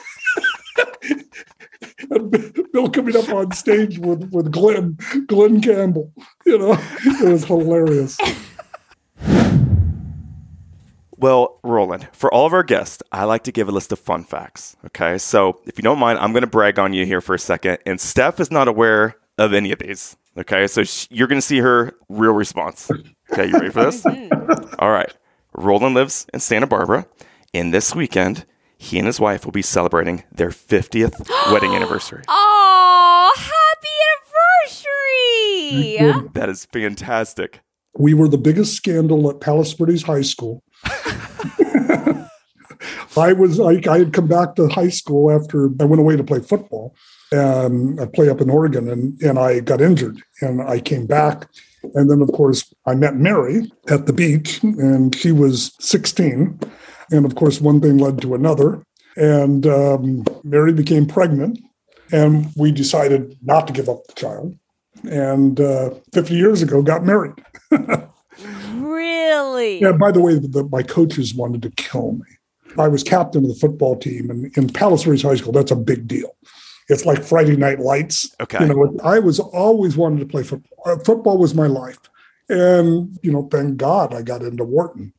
[2.10, 6.12] and Bill coming up on stage with with Glen Glen Campbell.
[6.44, 8.18] You know, it was hilarious.
[11.18, 14.24] Well, Rowland, for all of our guests, I like to give a list of fun
[14.24, 14.76] facts.
[14.86, 15.16] Okay.
[15.18, 17.78] So if you don't mind, I'm going to brag on you here for a second.
[17.86, 20.16] And Steph is not aware of any of these.
[20.36, 20.66] Okay.
[20.66, 22.90] So sh- you're going to see her real response.
[23.32, 23.46] Okay.
[23.46, 24.02] You ready for this?
[24.02, 24.74] Mm-hmm.
[24.78, 25.12] all right.
[25.54, 27.06] Rowland lives in Santa Barbara.
[27.54, 28.44] And this weekend,
[28.76, 32.22] he and his wife will be celebrating their 50th wedding anniversary.
[32.28, 33.88] Oh, happy
[35.96, 36.30] anniversary!
[36.34, 37.60] That is fantastic.
[37.98, 40.62] We were the biggest scandal at Palos Verdes High School.
[43.16, 46.24] I was I, I had come back to high school after I went away to
[46.24, 46.94] play football.
[47.34, 51.48] Um, I play up in Oregon, and and I got injured, and I came back,
[51.94, 56.60] and then of course I met Mary at the beach, and she was 16,
[57.10, 58.84] and of course one thing led to another,
[59.16, 61.58] and um, Mary became pregnant,
[62.12, 64.56] and we decided not to give up the child,
[65.10, 67.34] and uh, 50 years ago got married.
[68.74, 69.80] Really?
[69.80, 72.24] Yeah, by the way, the, my coaches wanted to kill me.
[72.78, 75.76] I was captain of the football team, and in Palos Verdes High School, that's a
[75.76, 76.36] big deal.
[76.88, 78.34] It's like Friday Night Lights.
[78.40, 78.60] Okay.
[78.60, 80.78] You know, I was always wanted to play football.
[80.84, 81.98] Uh, Football was my life,
[82.48, 85.12] and you know, thank God I got into Wharton,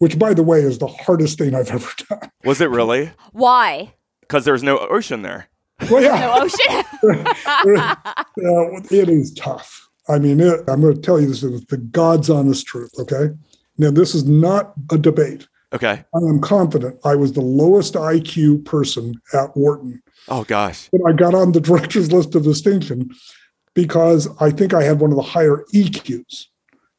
[0.00, 2.30] which, by the way, is the hardest thing I've ever done.
[2.44, 3.12] Was it really?
[3.32, 3.94] Why?
[4.20, 5.48] Because there's no ocean there.
[5.90, 6.84] Well, yeah, No ocean.
[8.36, 9.83] Yeah, it is tough.
[10.08, 12.92] I mean, it, I'm going to tell you this is the God's honest truth.
[12.98, 13.30] Okay.
[13.78, 15.48] Now, this is not a debate.
[15.72, 16.04] Okay.
[16.14, 20.02] I am confident I was the lowest IQ person at Wharton.
[20.28, 20.88] Oh, gosh.
[20.92, 23.10] But I got on the director's list of distinction
[23.74, 26.46] because I think I had one of the higher EQs.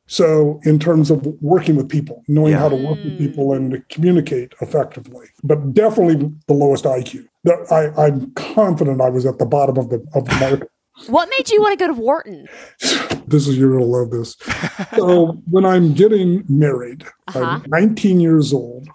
[0.07, 2.59] So, in terms of working with people, knowing Yeah.
[2.59, 3.17] how to work with mm.
[3.17, 7.25] people and to communicate effectively, but definitely the lowest IQ.
[7.43, 10.69] that I, I'm confident I was at the bottom of the of the market.
[11.07, 12.47] What made you want to go to Wharton?
[13.27, 14.35] this is you're gonna love this.
[14.95, 17.59] So when I'm getting married, Uh-huh.
[17.63, 18.87] I'm 19 years old,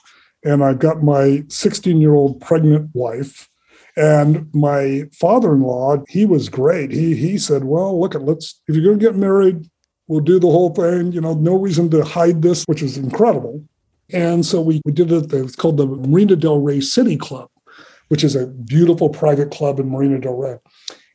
[0.45, 3.49] and I've got my 16 year old pregnant wife.
[3.97, 6.91] And my father-in-law, he was great.
[6.93, 9.69] He he said, "Well, look at let's if you're going to get married,
[10.07, 11.13] we'll do the whole thing.
[11.13, 13.63] You know, no reason to hide this, which is incredible."
[14.13, 15.33] And so we, we did it.
[15.33, 17.49] It's called the Marina Del Rey City Club,
[18.09, 20.57] which is a beautiful private club in Marina Del Rey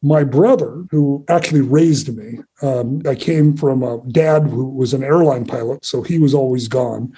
[0.05, 5.03] my brother, who actually raised me, um, I came from a dad who was an
[5.03, 7.11] airline pilot, so he was always gone.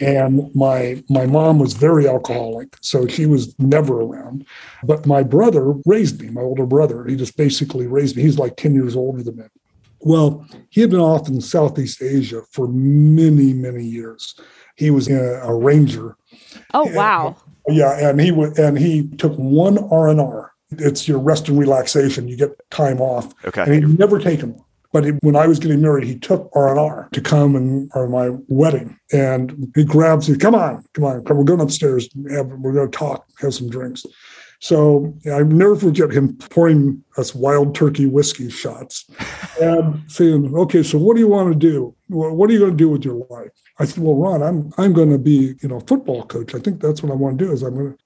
[0.00, 4.44] And my my mom was very alcoholic, so she was never around.
[4.82, 7.04] But my brother raised me, my older brother.
[7.04, 8.22] He just basically raised me.
[8.22, 9.44] He's like 10 years older than me.
[10.00, 14.34] Well, he had been off in Southeast Asia for many, many years.
[14.74, 16.16] He was a, a ranger.
[16.74, 17.36] Oh, wow.
[17.68, 20.53] Yeah, and he would and he took one R and R.
[20.70, 22.28] It's your rest and relaxation.
[22.28, 23.32] You get time off.
[23.44, 23.62] Okay.
[23.62, 24.64] And he'd never taken one.
[24.92, 27.90] But he- when I was getting married, he took R and R to come and
[27.96, 30.36] or my wedding, and he grabs me.
[30.36, 31.36] Come on, come on, come.
[31.36, 32.08] We're going upstairs.
[32.30, 34.06] Have, we're going to talk, have some drinks.
[34.60, 39.04] So I never forget him pouring us wild turkey whiskey shots
[39.60, 41.94] and saying, "Okay, so what do you want to do?
[42.08, 43.50] What are you going to do with your life?"
[43.80, 46.54] I said, "Well, Ron, I'm I'm going to be you know a football coach.
[46.54, 47.52] I think that's what I want to do.
[47.52, 47.98] Is I'm going to."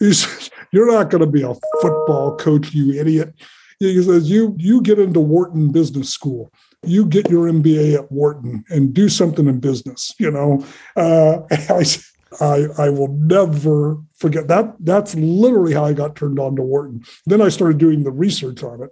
[0.00, 3.34] He says, "You're not going to be a football coach, you idiot."
[3.78, 6.52] He says, "You you get into Wharton Business School.
[6.82, 10.64] You get your MBA at Wharton and do something in business." You know,
[10.96, 11.84] uh, I
[12.40, 14.74] I I will never forget that.
[14.80, 17.04] That's literally how I got turned on to Wharton.
[17.26, 18.90] Then I started doing the research on it,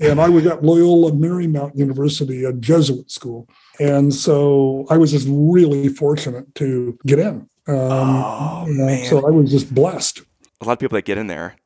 [0.00, 5.28] and I was at Loyola Marymount University, a Jesuit school, and so I was just
[5.30, 7.48] really fortunate to get in.
[7.68, 9.04] Um, Oh, man.
[9.04, 10.22] So I was just blessed.
[10.60, 11.56] A lot of people that get in there,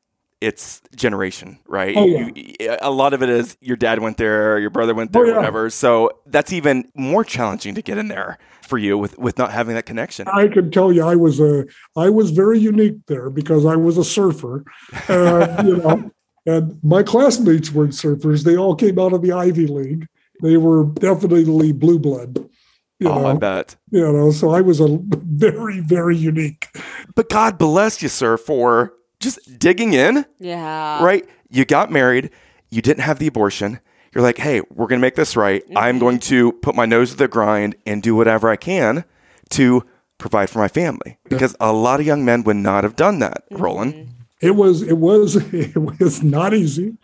[0.41, 1.95] it's generation, right?
[1.95, 2.29] Oh, yeah.
[2.35, 5.27] You- a lot of it is your dad went there, your brother went there, Oh,
[5.27, 5.37] yeah.
[5.37, 5.69] whatever.
[5.69, 9.75] So that's even more challenging to get in there for you with with not having
[9.75, 10.27] that connection.
[10.27, 13.97] I can tell you, I was a, I was very unique there because I was
[13.97, 14.63] a surfer,
[15.09, 16.11] uh, you know,
[16.45, 18.43] and my classmates weren't surfers.
[18.43, 20.07] They all came out of the Ivy League.
[20.41, 22.49] They were definitely blue blood,
[23.03, 23.75] you oh, I bet.
[23.91, 26.69] You know, so I was a very, very unique.
[27.15, 31.03] But God bless you, sir, for just digging in, Yeah.
[31.03, 31.27] right?
[31.49, 32.29] You got married,
[32.69, 33.79] you didn't have the abortion.
[34.13, 35.63] You're like, hey, we're going to make this right.
[35.75, 39.05] I'm going to put my nose to the grind and do whatever I can
[39.51, 39.83] to
[40.17, 41.17] provide for my family.
[41.29, 43.61] Because a lot of young men would not have done that, mm-hmm.
[43.61, 44.09] Rowland.
[44.41, 46.95] It was, it was, it was not easy.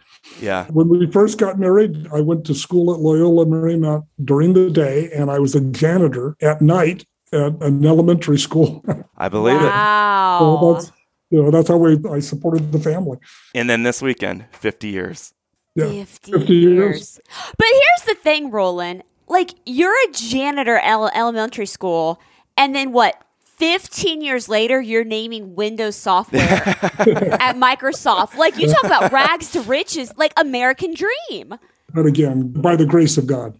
[0.41, 0.67] Yeah.
[0.67, 5.09] When we first got married, I went to school at Loyola Marymount during the day,
[5.11, 8.83] and I was a janitor at night at an elementary school.
[9.17, 9.61] I believe it.
[9.61, 10.73] So Wow.
[10.73, 10.91] that's
[11.29, 13.17] you know that's how we, I supported the family.
[13.53, 15.33] And then this weekend, 50 years.
[15.75, 16.75] Yeah, 50, 50 years.
[16.75, 17.19] years.
[17.57, 19.03] But here's the thing, Rowland.
[19.27, 22.19] Like, you're a janitor at elementary school,
[22.57, 23.21] and then what?
[23.59, 28.35] 15 years later, you're naming Windows software at Microsoft.
[28.35, 31.59] Like, you talk about rags to riches, like American dream.
[31.93, 33.59] But again, by the grace of God.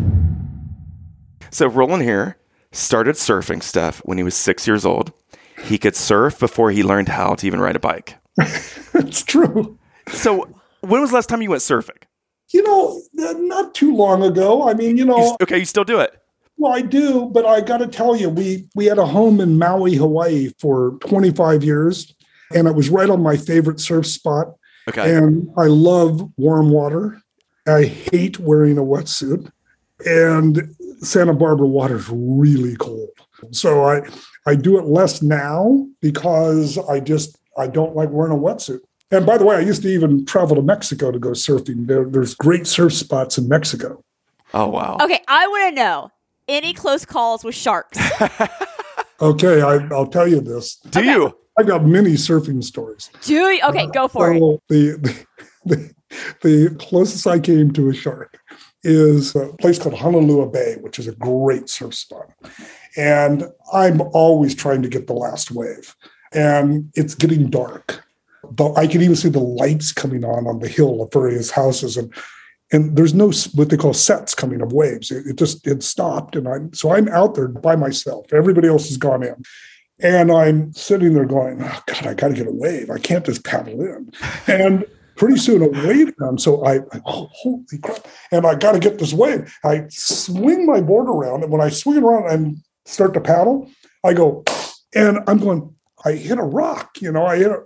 [1.51, 2.37] So Rowland here
[2.71, 5.11] started surfing stuff when he was six years old.
[5.63, 8.15] He could surf before he learned how to even ride a bike.
[8.93, 9.77] That's true.
[10.11, 10.47] So
[10.81, 11.97] when was the last time you went surfing?
[12.53, 14.67] You know, not too long ago.
[14.67, 16.17] I mean, you You know, s- okay, you still do it.
[16.57, 19.57] well, I do, but I got to tell you, we we had a home in
[19.57, 22.13] Maui, Hawaii, for 25 years,
[22.53, 24.47] and it was right on my favorite surf spot.
[24.89, 25.15] Okay.
[25.15, 27.21] And I love warm water.
[27.67, 29.49] I hate wearing a wetsuit.
[30.05, 33.09] And Santa Barbara water is really cold.
[33.51, 34.01] So I
[34.45, 38.79] I do it less now because I just I don't like wearing a wetsuit.
[39.11, 41.87] And by the way, I used to even travel to Mexico to go surfing.
[41.87, 44.03] There, there's great surf spots in Mexico.
[44.53, 44.97] oh wow.
[45.01, 46.11] Okay, I want to know
[46.47, 47.99] any close calls with sharks.
[49.21, 50.77] Okay, I, I'll tell you this.
[50.77, 51.37] Do you?
[51.57, 53.11] I've got many surfing stories.
[53.21, 53.61] Do you?
[53.69, 54.39] Okay, go for it.
[54.39, 55.17] So the,
[55.65, 55.93] the,
[56.41, 58.39] the closest I came to a shark
[58.83, 62.29] is a place called Honolua Bay, which is a great surf spot.
[62.97, 65.95] And I'm always trying to get the last wave.
[66.33, 68.03] And it's getting dark.
[68.49, 71.97] but I can even see the lights coming on on the hill of various houses,
[71.97, 72.13] and
[72.71, 75.11] and there's no what they call sets coming of waves.
[75.11, 78.31] It, it just it stopped, and I'm so I'm out there by myself.
[78.33, 79.41] Everybody else has gone in,
[79.99, 82.89] and I'm sitting there going, oh, God, I got to get a wave.
[82.89, 84.11] I can't just paddle in,
[84.47, 84.85] and
[85.21, 86.43] pretty soon a wave comes.
[86.43, 88.07] So I, I oh, holy crap.
[88.31, 89.55] And I got to get this wave.
[89.63, 91.43] I swing my board around.
[91.43, 93.69] And when I swing it around and start to paddle,
[94.03, 94.43] I go,
[94.95, 97.59] and I'm going, I hit a rock, you know, I hit a,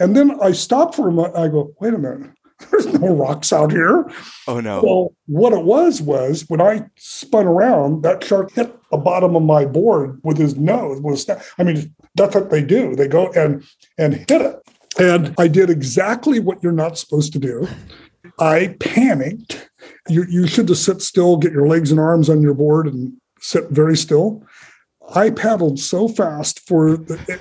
[0.00, 1.36] and then I stop for a minute.
[1.36, 2.32] I go, wait a minute.
[2.72, 4.10] There's no rocks out here.
[4.48, 4.82] Oh no.
[4.82, 9.44] Well, what it was was when I spun around, that shark hit the bottom of
[9.44, 11.00] my board with his nose.
[11.00, 12.96] Was I mean, that's what they do.
[12.96, 13.62] They go and
[13.96, 14.60] and hit it.
[14.98, 17.68] And I did exactly what you're not supposed to do.
[18.38, 19.70] I panicked.
[20.08, 23.12] You, you should just sit still, get your legs and arms on your board, and
[23.40, 24.42] sit very still.
[25.14, 26.94] I paddled so fast for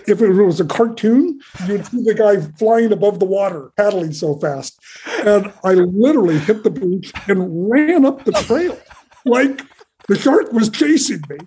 [0.07, 4.37] if it was a cartoon, you'd see the guy flying above the water, paddling so
[4.37, 4.79] fast.
[5.25, 8.79] And I literally hit the beach and ran up the trail
[9.25, 9.61] like
[10.07, 11.37] the shark was chasing me.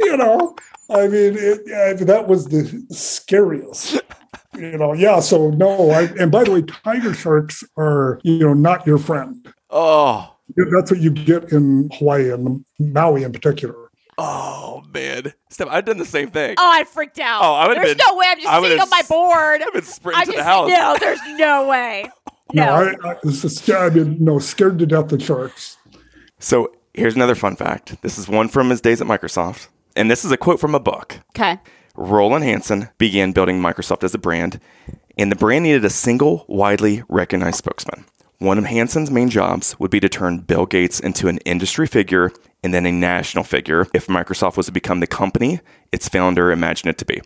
[0.00, 0.54] You know,
[0.90, 4.02] I mean, it, that was the scariest
[4.56, 5.20] you know, yeah.
[5.20, 9.52] So no, I, and by the way, tiger sharks are, you know, not your friend.
[9.70, 13.90] Oh, that's what you get in Hawaii and Maui in particular.
[14.18, 16.56] Oh man, Steph, I've done the same thing.
[16.58, 17.42] Oh, I freaked out.
[17.42, 19.62] Oh, I would There's been, no way I'm just I sitting on my board.
[19.62, 20.68] I've been sprinting to just, the house.
[20.68, 22.10] No, there's no way.
[22.52, 25.76] No, no I, I, this is, I mean, no, scared to death of sharks.
[26.40, 28.02] So here's another fun fact.
[28.02, 30.80] This is one from his days at Microsoft, and this is a quote from a
[30.80, 31.20] book.
[31.30, 31.60] Okay.
[31.96, 34.60] Rowland Hanson began building Microsoft as a brand,
[35.18, 38.04] and the brand needed a single, widely recognized spokesman.
[38.38, 42.32] One of Hanson's main jobs would be to turn Bill Gates into an industry figure
[42.62, 45.60] and then a national figure if Microsoft was to become the company
[45.92, 47.20] its founder imagined it to be.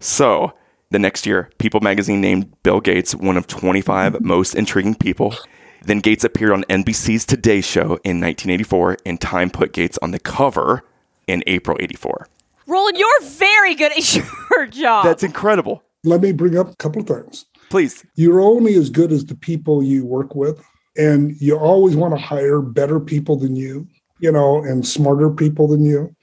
[0.00, 0.54] So,
[0.90, 5.34] the next year, People magazine named Bill Gates one of 25 most intriguing people.
[5.82, 10.18] Then Gates appeared on NBC's Today Show in 1984, and Time put Gates on the
[10.18, 10.82] cover
[11.26, 12.26] in April 84.
[12.68, 14.14] Rowland, you're very good at
[14.50, 15.04] your job.
[15.04, 15.82] That's incredible.
[16.04, 17.46] Let me bring up a couple of things.
[17.70, 18.04] Please.
[18.14, 20.62] You're only as good as the people you work with,
[20.96, 23.88] and you always want to hire better people than you,
[24.20, 26.14] you know, and smarter people than you.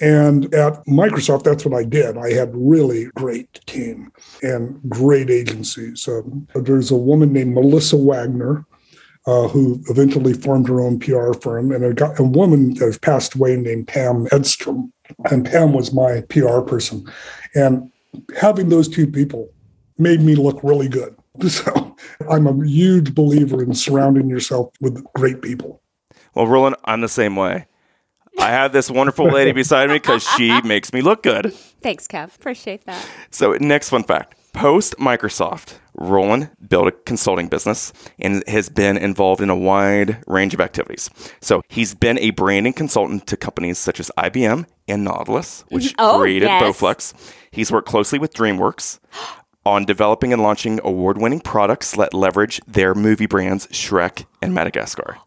[0.00, 2.18] And at Microsoft, that's what I did.
[2.18, 4.10] I had really great team
[4.42, 6.08] and great agencies.
[6.08, 8.64] Um, there's a woman named Melissa Waggener,
[9.26, 13.36] uh, who eventually formed her own PR firm, and a, a woman that has passed
[13.36, 14.92] away named Pam Edstrom
[15.30, 17.10] and Pam was my PR person.
[17.54, 17.90] And
[18.38, 19.50] having those two people
[19.98, 21.16] made me look really good.
[21.48, 21.96] So
[22.30, 25.82] I'm a huge believer in surrounding yourself with great people.
[26.32, 27.66] Well, Rowland, I'm the same way.
[28.38, 31.52] I have this wonderful lady beside me because she makes me look good.
[31.82, 32.36] Thanks, Kev.
[32.36, 33.04] Appreciate that.
[33.30, 39.42] So, next fun fact post Microsoft, Rowland built a consulting business and has been involved
[39.42, 41.10] in a wide range of activities.
[41.40, 45.96] So, he's been a branding consultant to companies such as IBM and Nautilus, which mm-hmm.
[45.98, 46.62] oh, created yes.
[46.62, 47.14] Bowflex.
[47.50, 49.00] He's worked closely with DreamWorks
[49.66, 55.18] on developing and launching award winning products that leverage their movie brands Shrek and Madagascar.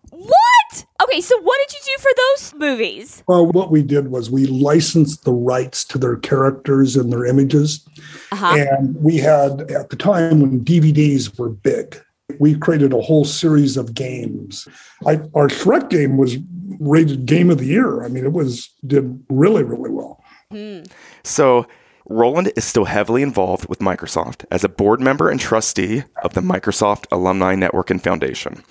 [0.78, 1.10] What?
[1.10, 3.24] Okay, so what did you do for those movies?
[3.28, 7.88] Well, what we did was we licensed the rights to their characters and their images.
[8.32, 8.56] Uh-huh.
[8.58, 12.02] And we had, at the time when DVDs were big,
[12.40, 14.68] we created a whole series of games.
[15.06, 16.38] I, our Shrek game was
[16.80, 18.04] rated Game of the Year.
[18.04, 20.24] I mean, it was did really, really well.
[20.52, 20.82] Hmm.
[21.24, 21.68] So
[22.10, 26.42] Rowland is still heavily involved with Microsoft as a board member and trustee of the
[26.42, 28.64] Microsoft Alumni Network and Foundation.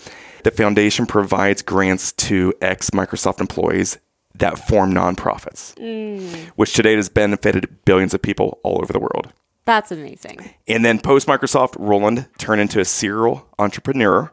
[0.45, 3.99] The foundation provides grants to ex Microsoft employees
[4.39, 6.47] that form nonprofits, mm.
[6.57, 9.33] which today has benefited billions of people all over the world.
[9.65, 10.55] That's amazing.
[10.69, 14.33] And then post Microsoft, Rowland turned into a serial entrepreneur.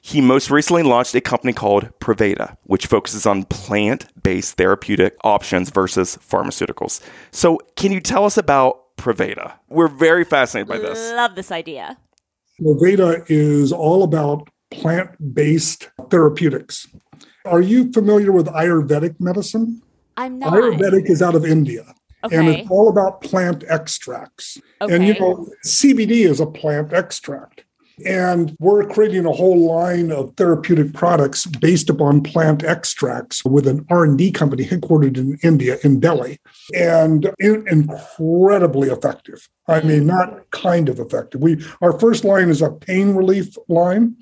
[0.00, 5.68] He most recently launched a company called Proveda, which focuses on plant based therapeutic options
[5.68, 7.02] versus pharmaceuticals.
[7.30, 9.52] So, can you tell us about Proveda?
[9.68, 10.98] We're very fascinated by this.
[11.12, 11.98] Love this idea.
[12.58, 16.86] Proveda is all about plant based therapeutics.
[17.44, 19.82] Are you familiar with Ayurvedic medicine?
[20.16, 20.52] I'm not.
[20.52, 21.94] Ayurvedic is out of India.
[22.24, 22.36] Okay.
[22.36, 24.58] And it's all about plant extracts.
[24.80, 24.94] Okay.
[24.94, 27.64] And you know, CBD is a plant extract.
[28.06, 33.84] And we're creating a whole line of therapeutic products based upon plant extracts with an
[33.90, 36.38] R&D company headquartered in India, in Delhi,
[36.74, 39.48] and incredibly effective.
[39.68, 40.06] I mean, mm-hmm.
[40.06, 41.42] not kind of effective.
[41.42, 44.16] We Our first line is a pain relief line.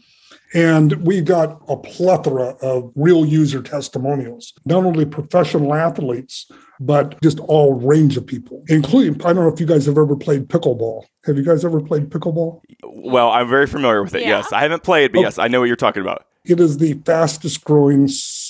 [0.54, 7.38] And we got a plethora of real user testimonials, not only professional athletes, but just
[7.40, 11.04] all range of people, including, I don't know if you guys have ever played pickleball.
[11.26, 12.62] Have you guys ever played pickleball?
[12.82, 14.22] Well, I'm very familiar with it.
[14.22, 14.28] Yeah.
[14.38, 14.52] Yes.
[14.52, 15.22] I haven't played, but Oh.
[15.22, 16.24] yes, I know what you're talking about.
[16.44, 18.08] It is the fastest growing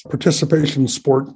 [0.09, 1.29] participation sport.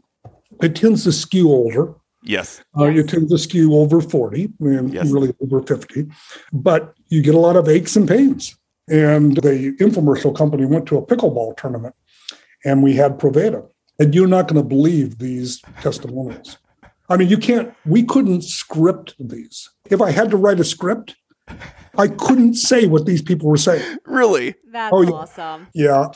[0.63, 1.95] It tends to skew older.
[2.23, 2.63] Yes.
[2.79, 5.11] Uh, you tend to skew over 40 and Yes.
[5.11, 6.07] really over 50,
[6.53, 8.55] but you get a lot of aches and pains.
[8.89, 11.95] And the infomercial company went to a pickleball tournament
[12.65, 13.67] and we had Proveda.
[13.99, 16.59] And you're not going to believe these testimonials.
[17.09, 19.69] I mean, you can't, we couldn't script these.
[19.91, 21.15] If I had to write a script,
[21.99, 23.99] I couldn't say what these people were saying.
[24.07, 24.55] Really?
[24.71, 25.11] That's Oh, yeah.
[25.11, 25.69] awesome.
[25.75, 26.07] Yeah.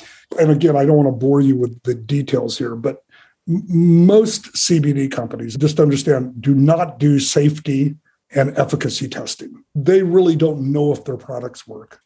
[0.41, 3.03] And again, I don't want to bore you with the details here, but
[3.49, 3.63] m-
[4.07, 7.97] most CBD companies, just understand, do not do safety
[8.35, 9.65] and efficacy testing.
[9.75, 12.01] They really don't know if their products work.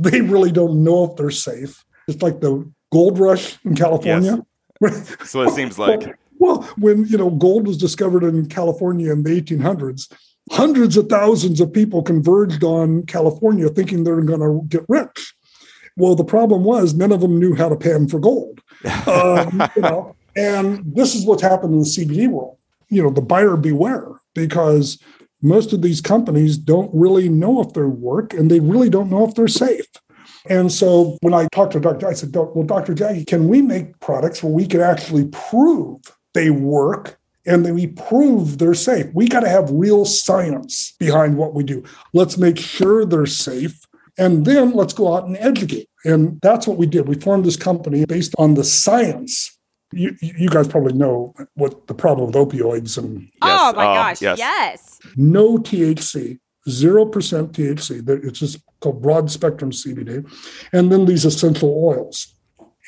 [0.00, 1.84] They really don't know if they're safe.
[2.08, 4.44] It's like the gold rush in California.
[4.80, 6.16] That's what it seems like.
[6.38, 10.10] Well, when you know gold was discovered in California in the 1800s,
[10.50, 15.34] hundreds of thousands of people converged on California thinking they're going to get rich.
[15.96, 18.60] Well, the problem was none of them knew how to pan for gold.
[19.06, 22.56] Um, you know, and this is what's happened in the CBD world.
[22.88, 24.98] You know, the buyer beware because
[25.42, 29.26] most of these companies don't really know if they work and they really don't know
[29.26, 29.86] if they're safe.
[30.48, 32.08] And so when I talked to Dr.
[32.08, 32.94] I said, well, Dr.
[32.94, 36.00] Jackie, can we make products where we can actually prove
[36.34, 39.06] they work and that we prove they're safe?
[39.14, 41.84] We got to have real science behind what we do.
[42.14, 43.80] Let's make sure they're safe.
[44.18, 45.88] And then let's go out and educate.
[46.04, 47.06] And that's what we did.
[47.08, 49.58] We formed this company based on the science.
[49.92, 54.22] You, you guys probably know what the problem with opioids and oh my Oh, gosh.
[54.22, 54.38] yes.
[54.38, 54.89] Yes.
[55.16, 56.38] No THC,
[56.68, 57.10] 0%
[57.52, 58.24] THC.
[58.24, 60.28] It's just called broad spectrum CBD.
[60.72, 62.34] And then these essential oils.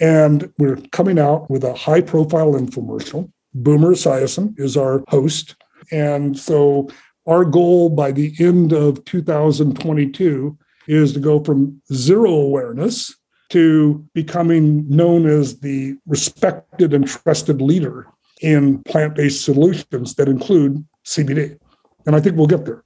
[0.01, 3.31] And we're coming out with a high profile infomercial.
[3.55, 5.57] Boomer Esiason is our host.
[5.91, 6.89] And so
[7.27, 10.57] our goal by the end of 2022
[10.89, 13.15] is to go from zero awareness
[13.51, 18.07] to becoming known as the respected and trusted leader
[18.41, 21.59] in plant based solutions that include CBD.
[22.07, 22.83] And I think we'll get there.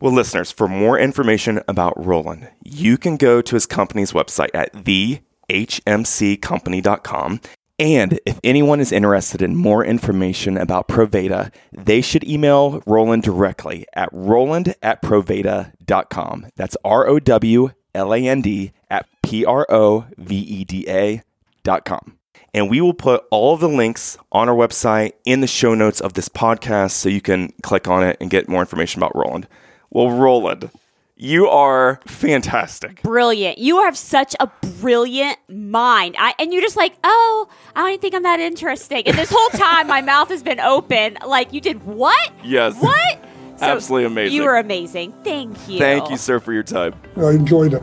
[0.00, 4.70] Well, listeners, for more information about Rowland, you can go to his company's website at
[4.74, 7.40] thehmccompany.com.
[7.78, 13.84] And if anyone is interested in more information about Proveda, they should email Rowland directly
[13.94, 16.46] at rowland at proveda.com.
[16.56, 20.86] That's R O W L A N D at P R O V E D
[20.88, 21.22] A
[21.64, 22.16] dot com.
[22.56, 26.00] And we will put all of the links on our website in the show notes
[26.00, 29.46] of this podcast so you can click on it and get more information about Rowland.
[29.90, 30.70] Well, Rowland,
[31.16, 33.02] you are fantastic.
[33.02, 33.58] Brilliant.
[33.58, 34.50] You have such a
[34.80, 36.16] brilliant mind.
[36.18, 39.02] I, and you're just like, oh, I don't even think I'm that interesting.
[39.06, 41.18] And this whole time, my mouth has been open.
[41.26, 42.32] Like, you did what?
[42.42, 42.74] Yes.
[42.80, 43.18] What?
[43.58, 44.34] So Absolutely amazing.
[44.34, 45.12] You were amazing.
[45.24, 45.78] Thank you.
[45.78, 46.94] Thank you, sir, for your time.
[47.18, 47.82] I enjoyed it.